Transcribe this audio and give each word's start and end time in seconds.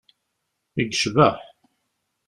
I 0.81 0.81
yecbeḥ! 0.83 1.37